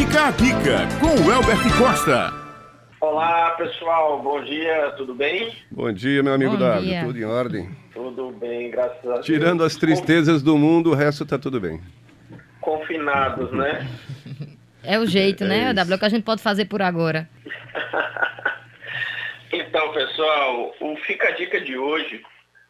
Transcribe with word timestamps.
Fica 0.00 0.28
a 0.28 0.30
dica 0.30 0.88
com 0.98 1.08
o 1.08 1.30
Elbert 1.30 1.76
Costa. 1.76 2.32
Olá 3.02 3.50
pessoal, 3.50 4.22
bom 4.22 4.42
dia, 4.42 4.92
tudo 4.96 5.14
bem? 5.14 5.54
Bom 5.70 5.92
dia, 5.92 6.22
meu 6.22 6.32
amigo 6.32 6.56
Davi, 6.56 6.98
tudo 7.04 7.18
em 7.18 7.24
ordem. 7.24 7.76
Tudo 7.92 8.30
bem, 8.30 8.70
graças 8.70 9.04
a 9.04 9.12
Deus. 9.16 9.26
Tirando 9.26 9.62
as 9.62 9.76
tristezas 9.76 10.42
do 10.42 10.56
mundo, 10.56 10.90
o 10.92 10.94
resto 10.94 11.26
tá 11.26 11.38
tudo 11.38 11.60
bem. 11.60 11.82
Confinados, 12.62 13.52
né? 13.52 13.86
É 14.82 14.98
o 14.98 15.04
jeito, 15.04 15.44
É 15.44 15.48
né, 15.48 15.64
isso. 15.66 15.74
W? 15.74 15.92
É 15.92 15.96
o 15.96 15.98
que 15.98 16.06
a 16.06 16.08
gente 16.08 16.24
pode 16.24 16.42
fazer 16.42 16.64
por 16.64 16.80
agora. 16.80 17.28
Então, 19.52 19.92
pessoal, 19.92 20.72
o 20.80 20.96
Fica 20.98 21.28
a 21.28 21.32
Dica 21.32 21.60
de 21.60 21.76
hoje, 21.76 22.22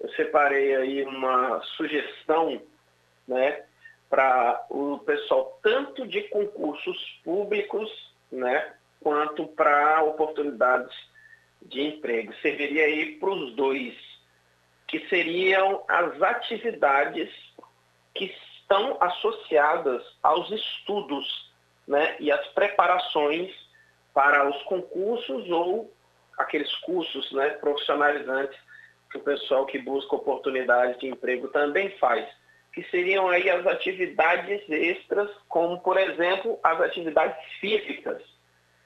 eu 0.00 0.08
separei 0.14 0.74
aí 0.74 1.02
uma 1.04 1.60
sugestão, 1.76 2.60
né, 3.28 3.60
para 4.12 4.66
o 4.68 4.98
pessoal 4.98 5.58
tanto 5.62 6.06
de 6.06 6.20
concursos 6.24 7.18
públicos, 7.24 7.88
né, 8.30 8.74
quanto 9.00 9.46
para 9.46 10.02
oportunidades 10.02 10.94
de 11.62 11.80
emprego. 11.80 12.30
Serviria 12.42 12.84
aí 12.84 13.12
para 13.12 13.30
os 13.30 13.54
dois, 13.54 13.94
que 14.86 15.00
seriam 15.08 15.82
as 15.88 16.20
atividades 16.20 17.30
que 18.14 18.26
estão 18.26 18.98
associadas 19.00 20.02
aos 20.22 20.50
estudos, 20.50 21.50
né, 21.88 22.14
e 22.20 22.30
as 22.30 22.46
preparações 22.48 23.50
para 24.12 24.46
os 24.46 24.62
concursos 24.64 25.48
ou 25.48 25.90
aqueles 26.36 26.70
cursos 26.80 27.32
né, 27.32 27.48
profissionalizantes 27.48 28.58
que 29.10 29.16
o 29.16 29.22
pessoal 29.22 29.64
que 29.64 29.78
busca 29.78 30.16
oportunidade 30.16 31.00
de 31.00 31.06
emprego 31.06 31.48
também 31.48 31.88
faz, 31.96 32.28
que 32.72 32.82
seriam 32.84 33.28
aí 33.28 33.50
as 33.50 33.66
atividades 33.66 34.62
extras, 34.68 35.30
como 35.48 35.80
por 35.80 35.98
exemplo 35.98 36.58
as 36.62 36.80
atividades 36.80 37.36
físicas. 37.60 38.22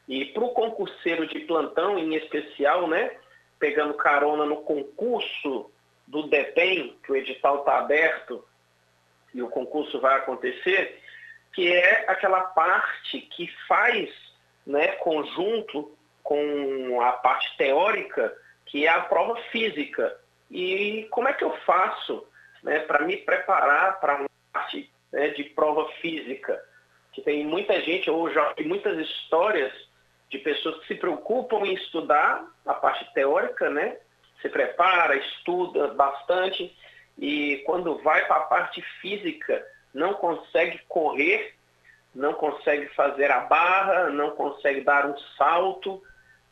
E 0.09 0.27
para 0.27 0.45
o 0.45 0.51
concurseiro 0.51 1.27
de 1.27 1.41
plantão 1.41 1.99
em 1.99 2.15
especial, 2.15 2.89
né, 2.89 3.13
pegando 3.59 3.95
carona 3.95 4.45
no 4.45 4.63
concurso 4.63 5.71
do 6.07 6.29
DEPEN, 6.29 6.97
que 7.05 7.13
o 7.13 7.17
edital 7.17 7.61
está 7.61 7.79
aberto 7.79 8.45
e 9.35 9.43
o 9.43 9.49
concurso 9.49 10.01
vai 10.01 10.17
acontecer, 10.17 11.01
que 11.53 11.73
é 11.73 12.05
aquela 12.09 12.41
parte 12.41 13.21
que 13.21 13.51
faz 13.67 14.11
né, 14.67 14.89
conjunto 14.97 15.97
com 16.23 17.01
a 17.01 17.13
parte 17.13 17.57
teórica, 17.57 18.37
que 18.67 18.87
é 18.87 18.89
a 18.89 19.03
prova 19.03 19.37
física. 19.51 20.19
E 20.51 21.07
como 21.11 21.29
é 21.29 21.33
que 21.33 21.45
eu 21.45 21.57
faço 21.59 22.27
né, 22.67 22.81
para 22.81 23.05
me 23.05 23.17
preparar 23.19 24.01
para 24.01 24.17
uma 24.17 24.29
parte 24.53 24.91
né, 25.13 25.29
de 25.29 25.45
prova 25.45 25.89
física? 26.01 26.61
Que 27.13 27.23
tem 27.23 27.47
muita 27.47 27.81
gente, 27.81 28.11
ou 28.11 28.31
já 28.31 28.53
vi 28.55 28.65
muitas 28.65 28.99
histórias 28.99 29.73
de 30.29 30.39
pessoas 30.39 30.81
que 30.81 30.89
se 30.89 30.95
preocupam 30.97 31.65
em 31.65 31.75
estudar 31.75 32.45
a 32.67 32.75
parte 32.75 33.07
teórica, 33.15 33.71
né? 33.71 33.97
Se 34.43 34.49
prepara, 34.49 35.17
estuda 35.17 35.95
bastante 35.95 36.77
e 37.17 37.63
quando 37.65 38.03
vai 38.03 38.27
para 38.27 38.37
a 38.37 38.41
parte 38.47 38.83
física 39.01 39.65
não 39.95 40.15
consegue 40.15 40.81
correr, 40.89 41.55
não 42.15 42.35
consegue 42.35 42.89
fazer 42.89 43.31
a 43.31 43.41
barra, 43.41 44.11
não 44.11 44.33
consegue 44.33 44.81
dar 44.81 45.07
um 45.07 45.17
salto, 45.39 46.03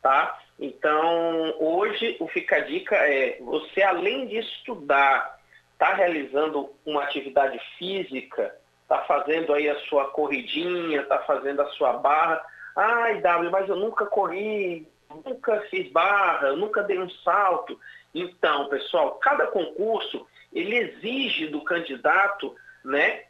tá? 0.01 0.39
Então, 0.57 1.53
hoje 1.59 2.15
o 2.19 2.27
Fica 2.27 2.55
a 2.55 2.59
Dica 2.61 2.95
é, 2.95 3.37
você 3.41 3.83
além 3.83 4.25
de 4.27 4.37
estudar, 4.37 5.34
está 5.75 5.93
realizando 5.93 6.69
uma 6.85 7.03
atividade 7.03 7.59
física, 7.77 8.55
está 8.81 8.99
fazendo 8.99 9.53
aí 9.53 9.69
a 9.69 9.79
sua 9.81 10.05
corridinha, 10.05 11.01
está 11.01 11.19
fazendo 11.19 11.61
a 11.61 11.69
sua 11.71 11.93
barra. 11.93 12.41
Ai, 12.75 13.21
W, 13.21 13.51
mas 13.51 13.67
eu 13.67 13.75
nunca 13.75 14.05
corri, 14.05 14.87
nunca 15.25 15.61
fiz 15.69 15.91
barra, 15.91 16.53
nunca 16.53 16.81
dei 16.81 16.97
um 16.97 17.09
salto. 17.09 17.79
Então, 18.13 18.69
pessoal, 18.69 19.15
cada 19.15 19.47
concurso, 19.47 20.25
ele 20.53 20.77
exige 20.77 21.47
do 21.47 21.61
candidato, 21.61 22.55
né, 22.83 23.23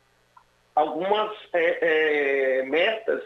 algumas 0.76 1.32
é, 1.54 2.60
é, 2.60 2.64
metas 2.64 3.24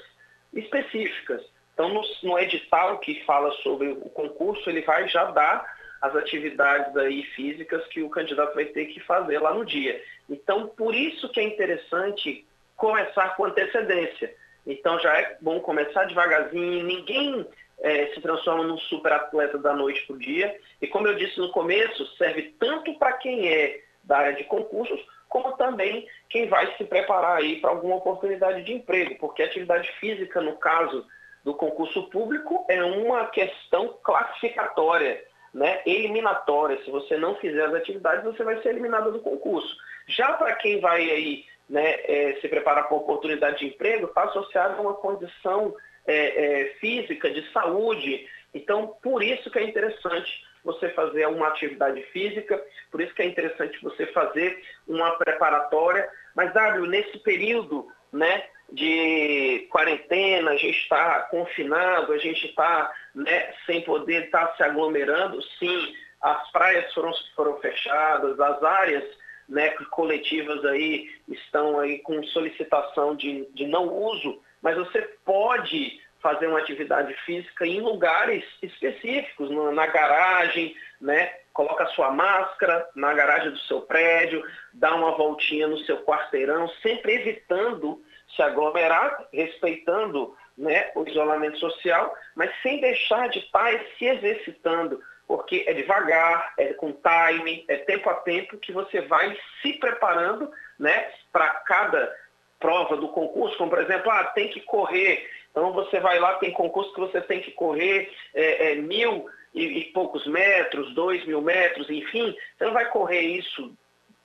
específicas. 0.54 1.44
Então, 1.74 1.90
no, 1.90 2.02
no 2.24 2.40
edital 2.40 3.00
que 3.00 3.24
fala 3.26 3.52
sobre 3.64 3.90
o 3.90 4.10
concurso, 4.10 4.70
ele 4.70 4.82
vai 4.82 5.10
já 5.10 5.26
dar 5.32 5.79
as 6.02 6.16
atividades 6.16 6.96
aí 6.98 7.24
físicas 7.36 7.86
que 7.88 8.02
o 8.02 8.10
candidato 8.10 8.56
vai 8.56 8.66
ter 8.66 8.86
que 8.86 9.00
fazer 9.02 9.40
lá 9.40 9.54
no 9.54 9.66
dia. 9.66 10.02
Então, 10.30 10.68
por 10.68 10.96
isso 10.96 11.30
que 11.30 11.40
é 11.40 11.44
interessante 11.44 12.46
começar 12.76 13.36
com 13.36 13.46
antecedência. 13.46 14.34
Então, 14.66 15.00
já 15.00 15.18
é 15.18 15.38
bom 15.42 15.60
começar 15.60 16.06
devagarzinho, 16.06 16.84
ninguém 16.84 17.46
é, 17.82 18.08
se 18.08 18.22
transforma 18.22 18.64
num 18.64 18.78
super 18.78 19.12
atleta 19.14 19.58
da 19.58 19.74
noite 19.74 20.06
para 20.06 20.16
o 20.16 20.20
dia. 20.20 20.58
E 20.82 20.88
como 20.88 21.08
eu 21.08 21.16
disse 21.16 21.40
no 21.40 21.52
começo, 21.52 22.06
serve 22.18 22.56
tanto 22.60 22.94
para 22.98 23.14
quem 23.14 23.52
é 23.52 23.82
da 24.04 24.18
área 24.18 24.34
de 24.34 24.44
concursos, 24.46 25.00
como 25.28 25.56
também 25.58 26.08
quem 26.30 26.48
vai 26.48 26.76
se 26.76 26.84
preparar 26.84 27.38
aí 27.38 27.60
para 27.60 27.70
alguma 27.70 27.96
oportunidade 27.96 28.64
de 28.64 28.74
emprego, 28.74 29.16
porque 29.20 29.44
a 29.44 29.46
atividade 29.46 29.90
física, 30.00 30.42
no 30.42 30.58
caso 30.58 31.06
do 31.44 31.54
concurso 31.54 32.10
público, 32.10 32.66
é 32.68 32.84
uma 32.84 33.26
questão 33.28 33.96
classificatória, 34.04 35.24
né, 35.54 35.82
eliminatória. 35.86 36.82
Se 36.84 36.92
você 36.92 37.18
não 37.18 37.36
fizer 37.36 37.66
as 37.66 37.74
atividades, 37.74 38.24
você 38.24 38.44
vai 38.44 38.62
ser 38.62 38.70
eliminado 38.70 39.12
do 39.12 39.20
concurso. 39.20 39.76
Já 40.08 40.34
para 40.34 40.56
quem 40.56 40.80
vai 40.80 41.10
aí 41.10 41.46
né, 41.70 41.96
é, 42.04 42.38
se 42.42 42.48
preparar 42.48 42.88
para 42.88 42.98
oportunidade 42.98 43.60
de 43.60 43.68
emprego, 43.68 44.08
está 44.08 44.24
associado 44.24 44.78
a 44.78 44.82
uma 44.82 44.94
condição 44.96 45.76
é, 46.08 46.62
é, 46.62 46.66
física, 46.80 47.30
de 47.30 47.48
saúde. 47.52 48.28
Então, 48.54 48.96
por 49.02 49.24
isso 49.24 49.52
que 49.52 49.60
é 49.60 49.64
interessante 49.64 50.44
você 50.64 50.90
fazer 50.90 51.28
uma 51.28 51.48
atividade 51.48 52.02
física, 52.12 52.62
por 52.92 53.00
isso 53.00 53.14
que 53.14 53.22
é 53.22 53.26
interessante 53.26 53.80
você 53.82 54.08
fazer 54.08 54.62
uma 54.88 55.12
preparatória. 55.12 56.10
Mas, 56.36 56.54
W, 56.54 56.88
nesse 56.88 57.20
período 57.20 57.88
né, 58.12 58.44
de 58.72 59.68
quarentena, 59.72 60.52
a 60.52 60.58
gente 60.58 60.80
está 60.80 61.22
confinado, 61.22 62.14
a 62.14 62.18
gente 62.18 62.48
está 62.48 62.92
né, 63.16 63.54
sem 63.66 63.82
poder 63.82 64.26
estar 64.26 64.56
se 64.56 64.64
aglomerando, 64.64 65.42
sim, 65.58 65.94
as 66.22 66.52
praias 66.52 66.94
foram, 66.94 67.12
foram 67.36 67.60
fechadas, 67.60 68.40
as 68.40 68.64
áreas 68.64 69.04
né, 69.48 69.70
coletivas 69.90 70.64
aí 70.66 71.10
estão 71.28 71.80
aí 71.80 72.00
com 72.00 72.22
solicitação 72.24 73.16
de, 73.16 73.48
de 73.54 73.66
não 73.66 73.88
uso, 73.88 74.42
mas 74.62 74.78
você 74.78 75.02
pode 75.26 76.00
fazer 76.22 76.48
uma 76.48 76.60
atividade 76.60 77.14
física 77.26 77.66
em 77.66 77.80
lugares 77.80 78.44
específicos, 78.62 79.50
na, 79.74 79.88
garagem, 79.88 80.76
né? 81.00 81.34
Coloca 81.54 81.88
sua 81.88 82.12
máscara 82.12 82.88
na 82.96 83.14
garagem 83.14 83.52
do 83.52 83.60
seu 83.60 83.82
prédio, 83.82 84.44
dá 84.74 84.94
uma 84.96 85.16
voltinha 85.16 85.68
no 85.68 85.78
seu 85.80 86.04
quarteirão, 86.04 86.68
sempre 86.82 87.14
evitando 87.14 88.02
se 88.36 88.42
aglomerar, 88.42 89.28
respeitando 89.34 90.36
né, 90.58 90.92
o 90.96 91.08
isolamento 91.08 91.58
social, 91.58 92.14
mas 92.36 92.52
sem 92.62 92.80
deixar 92.82 93.30
de 93.30 93.40
estar 93.40 93.72
se 93.98 94.06
exercitando, 94.06 95.02
porque 95.28 95.64
é 95.68 95.74
devagar, 95.74 96.54
é 96.58 96.74
com 96.74 96.92
time, 96.92 97.64
é 97.68 97.78
tempo 97.78 98.10
a 98.10 98.16
tempo 98.16 98.58
que 98.58 98.72
você 98.72 99.02
vai 99.02 99.38
se 99.62 99.74
preparando 99.74 100.52
né, 100.78 101.12
para 101.32 101.50
cada 101.50 102.14
prova 102.60 102.98
do 102.98 103.08
concurso, 103.08 103.58
como 103.58 103.70
por 103.70 103.80
exemplo, 103.80 104.12
ah, 104.12 104.26
tem 104.26 104.50
que 104.50 104.60
correr. 104.62 105.30
Então 105.52 105.72
você 105.72 106.00
vai 106.00 106.20
lá, 106.20 106.34
tem 106.36 106.52
concurso 106.52 106.94
que 106.94 107.00
você 107.00 107.22
tem 107.22 107.42
que 107.42 107.52
correr 107.52 108.12
é, 108.34 108.72
é, 108.72 108.76
mil 108.76 109.30
e, 109.54 109.64
e 109.64 109.86
poucos 109.86 110.28
metros, 110.28 110.94
dois 110.94 111.26
mil 111.26 111.42
metros, 111.42 111.90
enfim, 111.90 112.36
você 112.58 112.66
não 112.66 112.74
vai 112.74 112.86
correr 112.90 113.22
isso 113.22 113.74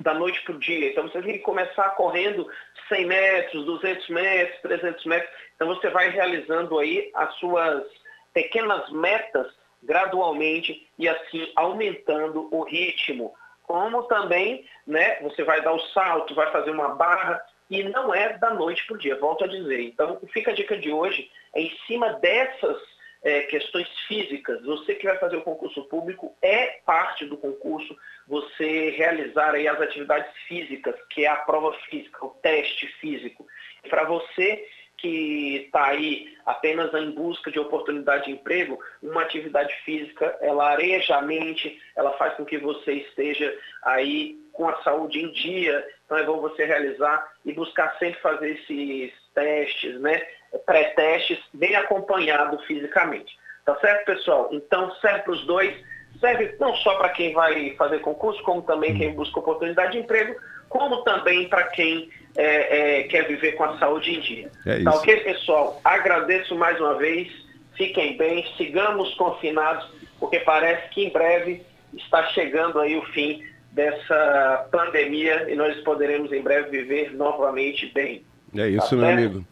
da 0.01 0.15
noite 0.15 0.43
para 0.43 0.55
o 0.55 0.59
dia. 0.59 0.91
Então 0.91 1.09
você 1.09 1.23
tem 1.23 1.35
que 1.35 1.39
começar 1.41 1.91
correndo 1.91 2.49
100 2.89 3.07
metros, 3.07 3.65
200 3.65 4.09
metros, 4.09 4.61
300 4.63 5.05
metros. 5.07 5.31
Então 5.55 5.69
você 5.69 5.89
vai 5.91 6.11
realizando 6.11 6.79
aí 6.79 7.11
as 7.15 7.35
suas 7.37 7.85
pequenas 8.33 8.91
metas 8.91 9.47
gradualmente 9.83 10.89
e 10.99 11.09
assim 11.09 11.51
aumentando 11.57 12.49
o 12.51 12.63
ritmo. 12.63 13.35
Como 13.63 14.03
também, 14.05 14.67
né, 14.87 15.21
você 15.23 15.43
vai 15.43 15.63
dar 15.63 15.73
o 15.73 15.81
salto, 15.89 16.35
vai 16.35 16.51
fazer 16.51 16.71
uma 16.71 16.91
barra 16.97 17.43
e 17.71 17.83
não 17.83 18.15
é 18.15 18.37
da 18.37 18.51
noite 18.51 18.85
para 18.87 18.95
o 18.95 18.99
dia, 18.99 19.17
volto 19.17 19.45
a 19.45 19.49
dizer. 19.49 19.81
Então, 19.81 20.21
fica 20.33 20.51
a 20.51 20.55
dica 20.55 20.77
de 20.77 20.93
hoje 20.93 21.31
é 21.55 21.63
em 21.63 21.77
cima 21.87 22.15
dessas 22.15 22.77
é, 23.25 23.43
questões 23.43 23.89
físicas. 24.07 24.63
Você 24.63 24.95
que 24.95 25.07
vai 25.07 25.17
fazer 25.19 25.37
o 25.37 25.43
concurso 25.43 25.83
público 25.85 26.37
é 26.43 26.79
parte 26.85 27.25
do 27.25 27.39
concurso 27.39 27.97
você 28.29 28.91
realizar 28.91 29.55
aí 29.55 29.67
as 29.67 29.81
atividades 29.81 30.31
físicas, 30.47 30.95
que 31.11 31.25
é 31.25 31.29
a 31.29 31.37
prova 31.37 31.73
física, 31.91 32.25
o 32.25 32.31
teste 32.43 32.87
físico. 33.01 33.47
Para 33.89 34.05
você 34.05 34.67
que 34.97 35.65
está 35.67 35.87
aí 35.87 36.35
apenas 36.47 36.93
em 36.95 37.11
busca 37.11 37.51
de 37.51 37.59
oportunidade 37.59 38.27
de 38.27 38.33
emprego, 38.33 38.79
uma 39.03 39.23
atividade 39.23 39.75
física, 39.85 40.37
ela 40.41 40.71
areja 40.71 41.17
a 41.17 41.23
mente, 41.23 41.79
ela 41.97 42.13
faz 42.13 42.35
com 42.35 42.45
que 42.45 42.59
você 42.59 42.93
esteja 42.93 43.55
aí 43.83 44.39
com 44.53 44.69
a 44.69 44.83
saúde 44.83 45.21
em 45.21 45.31
dia. 45.33 45.87
Então 46.05 46.17
é 46.17 46.25
bom 46.25 46.41
você 46.41 46.65
realizar 46.65 47.27
e 47.45 47.53
buscar 47.53 47.99
sempre 47.99 48.21
fazer 48.21 48.51
esses 48.53 49.13
testes, 49.35 50.01
né? 50.01 50.23
Pré-testes, 50.67 51.39
bem 51.53 51.75
acompanhado 51.75 52.59
fisicamente. 52.67 53.37
Tá 53.65 53.75
certo, 53.77 54.07
pessoal? 54.07 54.49
Então 54.53 54.95
serve 55.01 55.21
para 55.21 55.33
os 55.33 55.47
dois, 55.47 55.75
serve 56.21 56.55
não 56.61 56.75
só 56.77 56.97
para 56.97 57.09
quem 57.11 57.33
vai 57.33 57.75
fazer 57.77 58.01
concurso, 58.01 58.43
como 58.43 58.63
também 58.63 58.97
quem 58.97 59.15
busca 59.15 59.41
oportunidade 59.41 59.93
de 59.93 59.99
emprego, 59.99 60.37
como 60.69 61.03
também 61.03 61.49
para 61.49 61.65
quem 61.65 62.11
é, 62.37 63.01
é, 63.01 63.03
quer 63.05 63.27
viver 63.27 63.53
com 63.53 63.65
a 63.65 63.79
saúde 63.79 64.15
em 64.15 64.21
dia. 64.21 64.51
É 64.67 64.83
tá 64.83 64.91
ok, 64.91 65.17
pessoal? 65.21 65.81
Agradeço 65.85 66.55
mais 66.57 66.79
uma 66.79 66.95
vez, 66.95 67.33
fiquem 67.75 68.17
bem, 68.17 68.45
sigamos 68.57 69.15
confinados, 69.15 69.89
porque 70.19 70.41
parece 70.41 70.89
que 70.91 71.05
em 71.05 71.11
breve 71.11 71.63
está 71.95 72.27
chegando 72.29 72.81
aí 72.81 72.97
o 72.97 73.05
fim 73.07 73.43
dessa 73.71 74.69
pandemia 74.71 75.51
e 75.51 75.55
nós 75.55 75.77
poderemos 75.81 76.33
em 76.33 76.43
breve 76.43 76.71
viver 76.71 77.13
novamente 77.15 77.87
bem. 77.93 78.25
É 78.57 78.69
isso, 78.69 78.91
Tá 78.91 78.97
meu 78.97 79.09
amigo. 79.09 79.45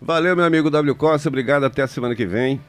Valeu, 0.00 0.36
meu 0.36 0.44
amigo 0.44 0.70
W 0.70 0.94
Costa. 0.94 1.28
Obrigado. 1.28 1.64
Até 1.64 1.82
a 1.82 1.88
semana 1.88 2.14
que 2.14 2.26
vem. 2.26 2.60